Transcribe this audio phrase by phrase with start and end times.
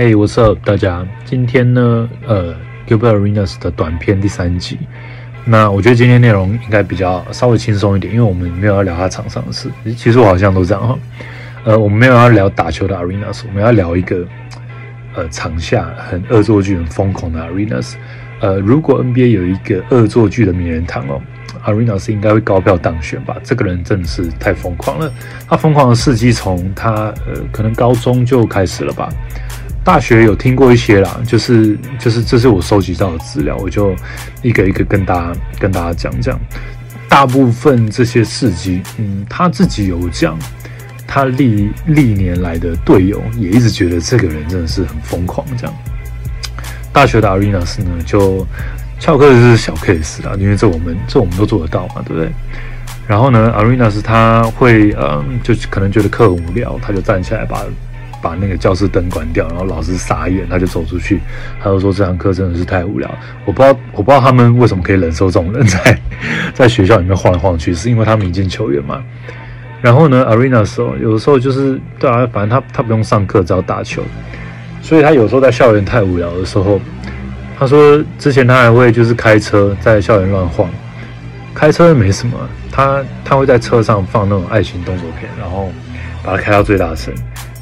[0.00, 1.04] Hey, what's up，大家？
[1.24, 2.54] 今天呢，呃
[2.86, 4.78] ，Gilbert Arenas 的短片第三集。
[5.44, 9.68] 那我觉得今天内容应该比较稍微轻松一点，因为我们没有要聊他场上的事。
[9.96, 10.96] 其实我好像都这样哈。
[11.64, 14.24] 呃，我们没有要聊打球的 Arenas，我们要聊一个
[15.16, 17.94] 呃场下很恶作剧、很疯狂的 Arenas。
[18.38, 21.20] 呃，如果 NBA 有一个恶作剧的名人堂哦
[21.66, 23.36] ，Arenas 应该会高票当选吧？
[23.42, 25.12] 这个人真的是太疯狂了。
[25.48, 29.08] 他疯狂的事迹从他呃可能高中就开始了吧。
[29.88, 33.96] 大学有听过一些啦，就是就是这是我收集到的资料，我就
[34.42, 36.38] 一个一个跟大家跟大家讲讲。
[37.08, 40.38] 大部分这些事迹，嗯，他自己有讲，
[41.06, 45.46] 他历历年来的队友也一直觉得这个人真的是很疯狂。
[45.56, 45.74] 这样，
[46.92, 48.46] 大学的 Arena 呢，就
[49.00, 52.30] 翘课是小 case 啦，因为这我们这我们都做得到嘛，对不对？
[53.06, 57.64] 然后呢 Arena 他会嗯，就可能觉得课很无聊，他就站起来把。
[58.20, 61.20] 把那个教室灯关掉，然后老师傻眼，他就走出去，
[61.62, 63.08] 他就说这堂课真的是太无聊。
[63.44, 66.00] 我不知道，我不知道他们为什么可以忍受这种人在
[66.54, 69.02] 在学校里面晃来晃去，是因为他们已经球员嘛？
[69.80, 74.02] 然后呢，Arena 时候有的时候就是对啊，反正他他不用上课，只要打球，
[74.82, 76.80] 所以他有时候在校园太无聊的时候，
[77.56, 80.68] 他说之前他还会就是开车在校园乱晃，
[81.54, 82.36] 开车没什么，
[82.72, 85.70] 他他会在车上放那种爱情动作片，然后
[86.24, 87.14] 把它开到最大声。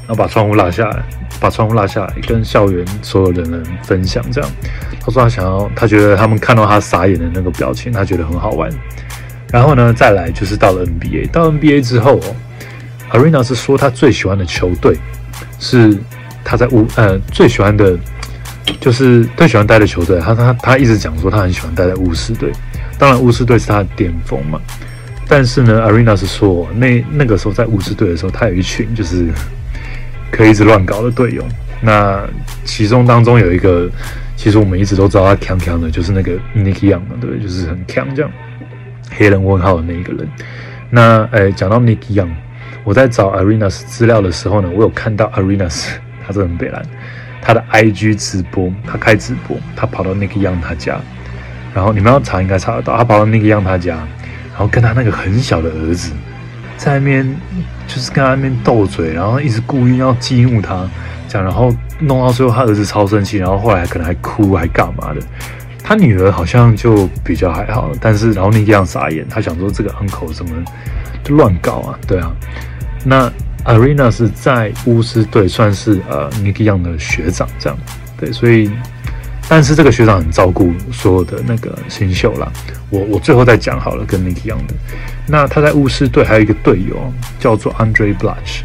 [0.07, 1.03] 然后把窗户拉下来，
[1.37, 4.23] 把窗户拉下来，跟校园所有的人分享。
[4.31, 4.49] 这样，
[5.01, 8.71] 他说他想要，他觉得他们看到他傻眼的那个表情，他觉得很好玩。
[9.51, 12.35] 然后呢，再来就是到了 NBA，到 NBA 之后哦
[13.11, 14.97] ，Arena 是说他最喜欢的球队
[15.59, 15.97] 是
[16.41, 17.97] 他在巫呃最喜欢的，
[18.79, 20.21] 就是最喜欢待的球队。
[20.21, 22.49] 他他他一直讲说他很喜欢待在巫师队，
[22.97, 24.57] 当然巫师队是他的巅峰嘛。
[25.27, 29.27] 但是呢，Arena 是说那那个时候在巫师队的时候，他有一群就是。
[30.31, 31.43] 可以一直乱搞的队友，
[31.81, 32.21] 那
[32.63, 33.89] 其中当中有一个，
[34.35, 38.31] 其实我们一直都知道他强强的，就是那个 Nicky Young 嘛，对不对，就是很强这样，
[39.09, 40.27] 黑人问号的那一个人。
[40.89, 42.29] 那诶，讲到 Nicky Young，
[42.83, 45.87] 我在找 Arenas 资料的时候呢，我有看到 Arenas，
[46.25, 46.81] 他是很北蓝，
[47.41, 50.99] 他的 IG 直播，他开直播，他跑到 Nicky Young 他家，
[51.73, 53.95] 然后你们要查应该查得到，他跑到 Nicky Young 他家，
[54.51, 56.11] 然后跟他那个很小的儿子。
[56.77, 57.35] 在那边
[57.87, 60.87] 就是跟他那边斗嘴，然后一直故意要激怒他，
[61.27, 65.19] 这样，然后弄到最后他儿子超生气，然后后来可能还哭还干嘛的。
[65.83, 70.51] 他女儿好像就比较还好，但是然后那样傻眼，他想说这个 uncle 怎么
[71.23, 71.99] 就乱搞啊？
[72.07, 72.31] 对啊，
[73.03, 73.31] 那
[73.65, 77.77] Arena 是在巫师队算是呃 Nicky Young 的学长，这样
[78.17, 78.69] 对，所以。
[79.49, 82.51] 但是这个学长很照顾所有的那个新秀啦。
[82.89, 84.73] 我我最后再讲好了，跟 Nick 一样的。
[85.25, 86.95] 那他在巫师队还有一个队友
[87.39, 88.61] 叫做 Andre Blush，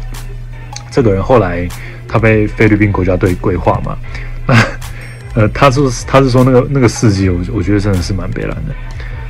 [0.91, 1.67] 这个人后来
[2.07, 3.97] 他被菲律宾国家队规划嘛。
[4.45, 4.55] 那
[5.41, 8.75] 呃，他是他是说那个那个事迹，我我觉得真的是蛮悲凉的。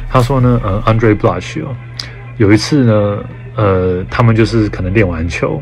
[0.10, 1.76] 他说呢，呃，Andre Blush 哦，
[2.38, 3.24] 有一次呢，
[3.56, 5.62] 呃，他们就是可能练完球，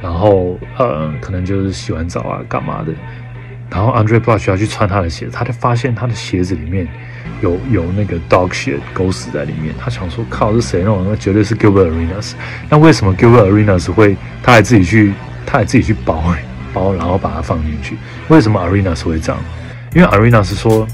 [0.00, 2.92] 然后呃，可能就是洗完澡啊，干嘛的。
[3.74, 6.86] 然后 Andre Blush 要去穿他的鞋，他就发现他的鞋子里面
[7.42, 9.74] 有有那个 dog shit 狗屎在里面。
[9.76, 11.10] 他想说，靠，是谁弄的？
[11.10, 12.34] 那绝对是 Gilbert Arenas。
[12.70, 15.12] 那为什么 Gilbert Arenas 会他还自己去，
[15.44, 16.22] 他还自己去包
[16.72, 17.96] 包，然后把它放进去？
[18.28, 19.42] 为什么 Arenas 会这样？
[19.92, 20.86] 因为 Arenas 说，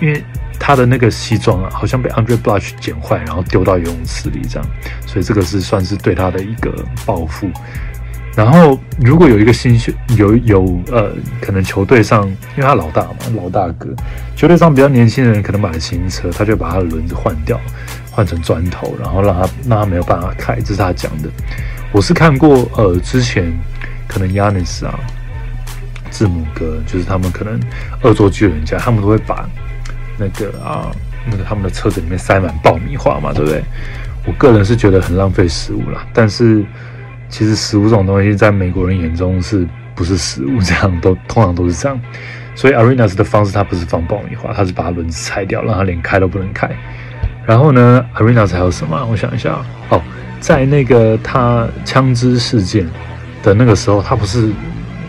[0.00, 0.22] 因为
[0.60, 4.68] 他的那个西装啊，好像被 Andre Blush 剪坏，然后丢到游泳池里这样，
[5.06, 6.72] 所以这个是算是对他的一个
[7.04, 7.50] 报复。
[8.34, 11.12] 然后，如果有一个新秀，有有呃，
[11.42, 13.90] 可能球队上，因为他老大嘛，老大哥，
[14.34, 17.60] 球队上比较年轻的人可能买了新车，他就把他的轮子换掉，
[18.10, 21.28] 换成砖头，然后让他让他没有办法开，这是他讲的。
[21.92, 23.52] 我是看过，呃，之前
[24.08, 24.98] 可能 Yanis 啊，
[26.10, 27.60] 字母哥，就是他们可能
[28.02, 29.46] 恶作剧人家，他们都会把
[30.16, 30.90] 那个啊，
[31.30, 33.62] 那个他们的车子里面塞满爆米花嘛，对不对？
[34.24, 36.64] 我个人是觉得很浪费食物啦，但是。
[37.32, 40.60] 其实食物这种东西，在美国人眼中是不是食物？
[40.60, 41.98] 这样都通常都是这样。
[42.54, 46.70] 所以 Arenas 的方式，他不是放爆米花，他是把轮子拆掉，让他连开都不能开。
[47.46, 49.02] 然后呢，Arenas 还有什么？
[49.10, 49.58] 我想一下
[49.88, 50.00] 哦，
[50.40, 52.86] 在那个他枪支事件
[53.42, 54.50] 的那个时候，他不是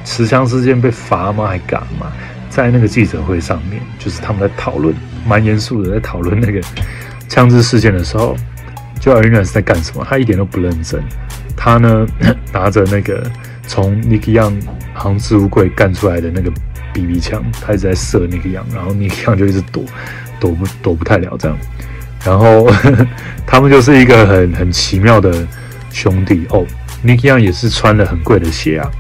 [0.05, 1.45] 持枪事件被罚吗？
[1.45, 2.09] 还敢吗？
[2.49, 4.95] 在那个记者会上面，就是他们在讨论，
[5.27, 6.61] 蛮严肃的在讨论那个
[7.27, 8.37] 枪支事件的时候，
[9.01, 10.07] 就 Arenas 在干什么？
[10.09, 11.03] 他一点都不认真。
[11.63, 12.06] 他呢，
[12.51, 13.24] 拿着那个
[13.65, 14.60] 从 Nicky Young
[15.01, 16.51] 像置物柜干出来的那个
[16.94, 19.86] BB 枪，他一直在射 Nicky Young，然后 Nicky Young 就一直躲，
[20.42, 21.57] 躲不躲不太了这样。
[22.25, 22.69] 然后
[23.48, 25.33] 他们就是一个很很奇妙的
[25.89, 26.65] 兄弟哦。
[27.06, 28.92] Nicky Young 也是穿了很贵的鞋啊，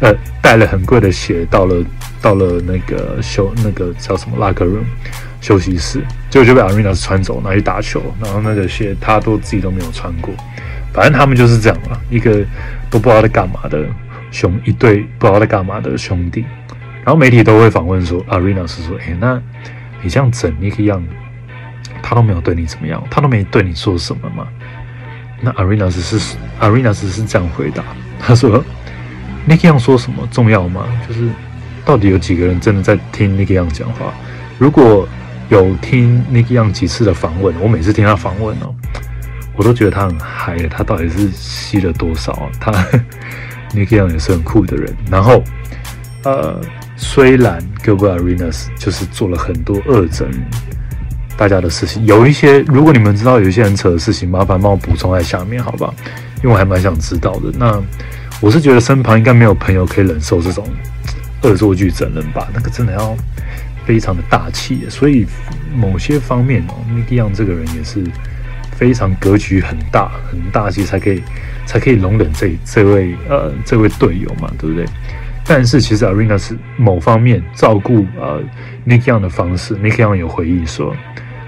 [0.00, 1.84] 呃，带了很贵的鞋到了
[2.22, 4.84] 到了那个休那个叫什么 locker room
[5.42, 6.00] 休息室，
[6.30, 10.32] 结果就被 Arenas 穿走拿去打球，然后那个鞋他都自己都没有穿过。
[10.98, 12.44] 反正他们就是这样嘛，一个
[12.90, 13.86] 都不知道在干嘛的
[14.32, 16.44] 兄一对不知道在干嘛的兄弟。
[17.04, 19.40] 然后媒体都会访问说，Arenas 说：“哎，那
[20.02, 21.04] 你这样整 Nick Young，
[22.02, 24.48] 他都没有对你怎么样，他都没对你说什么吗？”
[25.40, 27.84] 那 Arenas 是 Arenas 是这样回答，
[28.18, 28.64] 他说。
[29.48, 30.84] Nick Young 说什么重要吗？
[31.08, 31.30] 就是
[31.82, 34.12] 到底有几个人真的在听 Nick Young 讲话？
[34.58, 35.08] 如果
[35.48, 38.74] 有听 Nick Young 几次的访问，我每次听他访问哦，
[39.58, 40.56] 我都觉得他很嗨。
[40.70, 42.48] 他到底是吸了多少？
[42.58, 42.72] 他
[43.74, 44.96] Nick Young 也是很酷的人。
[45.10, 45.44] 然后，
[46.24, 46.58] 呃，
[46.96, 50.30] 虽然 Gilbert Arenas 就是做了很多恶整
[51.36, 55.92] 大家的事情，有一些如果你们知道有一些很扯的事情，麻烦帮我补充在下面，好吧？
[56.36, 57.52] 因为我还蛮想知道的。
[57.58, 57.82] 那。
[58.40, 60.64] 我是觉得身旁应该没有朋友可以忍受这种
[61.42, 63.16] 恶作剧整人吧，那个真的要
[63.84, 64.86] 非常的大气。
[64.88, 65.26] 所以
[65.74, 68.04] 某些方面哦，Nicky Young 这个人也是
[68.78, 71.20] 非常格局很大、很大气，才可以
[71.66, 74.86] 才可以容忍这这位呃这位队友嘛，对不对？
[75.44, 78.40] 但是其实 Arena 是某方面照顾呃
[78.86, 80.94] Nick Young 的方式，Nick Young 有回忆说，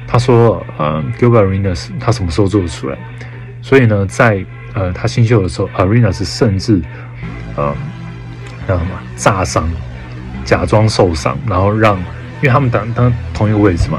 [0.08, 2.98] 他说呃 Gilbert Arenas 他什么时候做得出来？
[3.62, 6.80] 所以呢，在呃，他新秀的时候，Arena 是甚至，
[7.56, 7.74] 呃，
[8.66, 9.68] 叫什么炸伤，
[10.44, 11.96] 假装受伤，然后让，
[12.40, 13.98] 因为他们当当同一个位置嘛，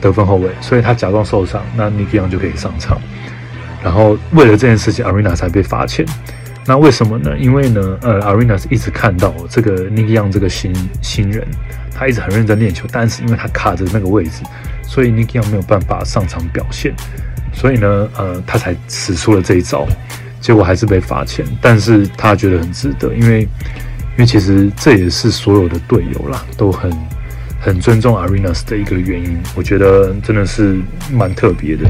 [0.00, 3.00] 得分后卫，所以他假装受伤，那 Nicky Young 就可以上场。
[3.82, 6.04] 然后为了这件事情，Arena 才被罚钱。
[6.66, 7.36] 那为什么呢？
[7.38, 11.46] 因为呢，呃，Arena 是一直看到这个 Nicky Young 这个新新人，
[11.94, 14.42] 他一直很认真练球，但是因为他卡着那个位置，
[14.82, 16.94] 所以 Nicky Young 没有办法上场表现。
[17.52, 19.86] 所以呢，呃，他才使出了这一招，
[20.40, 21.44] 结果还是被罚钱。
[21.60, 26.92] 但是他觉得很值得，因为，因为其实这也是所有的队友啦，都很
[27.60, 29.38] 很尊重 Arena 的一个原因。
[29.54, 30.80] 我觉得真的是
[31.12, 31.88] 蛮特别的，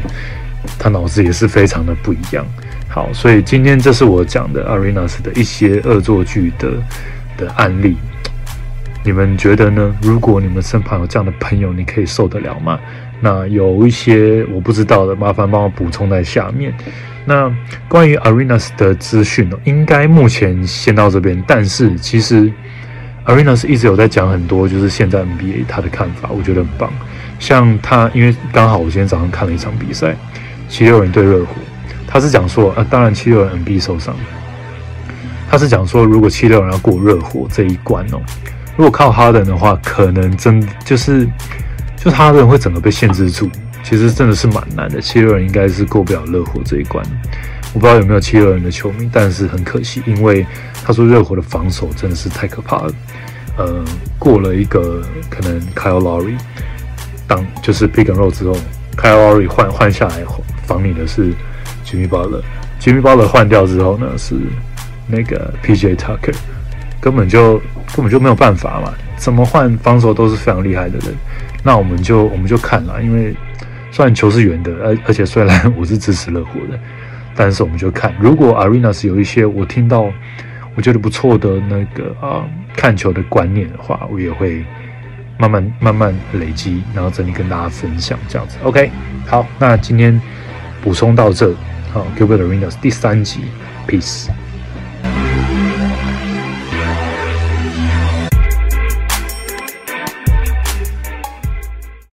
[0.77, 2.45] 他脑子也是非常的不一样。
[2.87, 6.71] 好，所以今天这是我讲的 Arena 的一些恶作剧的
[7.37, 7.97] 的案例。
[9.03, 9.95] 你们觉得呢？
[10.01, 12.79] 如果你们身旁有这样的朋友，你可以受得了吗？
[13.19, 16.71] 那有一些我不知道的，麻烦帮我补充在下面。
[17.25, 17.51] 那
[17.87, 21.41] 关于 Arena 的资讯呢，应该目前先到这边。
[21.47, 22.51] 但是其实
[23.25, 26.91] Arenas 一直有在讲很多，就是现在 NBA 他的看法，我觉得很棒。
[27.39, 30.15] 像他，因为刚好我今天早上看了一场比赛，
[30.67, 31.55] 七六人对热火，
[32.07, 34.15] 他是讲说，呃，当然七六人 NB 受伤，
[35.49, 38.21] 他是讲说，如果七六人要过热火这一关哦，
[38.75, 41.27] 如果靠哈登的话，可能真就是。
[42.03, 43.47] 就他的人会整个被限制住，
[43.83, 44.99] 其实真的是蛮难的。
[44.99, 47.05] 七六人应该是过不了热火这一关，
[47.73, 50.45] 我不知道有没有七六人的球迷，但是很可惜，因为
[50.83, 52.93] 他说热火的防守真的是太可怕了。
[53.57, 53.83] 呃，
[54.17, 56.37] 过了一个可能 Kyle Lowry
[57.27, 58.55] 当就是 Pick and Roll 之后
[58.97, 60.15] ，Kyle Lowry 换换下来
[60.65, 61.33] 防你的是
[61.85, 64.35] Jimmy Butler，Jimmy Butler 换掉之后呢是
[65.07, 66.35] 那个 PJ Tucker，
[66.99, 67.57] 根本就
[67.95, 71.13] 根本就没有办法嘛，怎么换防守都是非常厉害的人。
[71.63, 73.35] 那我们就我们就看了，因为
[73.91, 76.79] 虽然球是圆的，而而且虽然 我是支持热火的，
[77.43, 80.13] 但是我们就看，如果 Arenas 有一些我听到
[80.75, 84.63] 我觉得不错的那个啊看球的观念的话，我也会
[85.39, 88.59] 慢慢慢慢累积，然后整理跟大家分享这样子。
[88.61, 88.91] OK，
[89.25, 90.21] 好，那今天
[90.83, 91.51] 补充到这，
[91.91, 93.39] 好，Gilbert Arenas 第三集
[93.87, 94.27] ，Peace。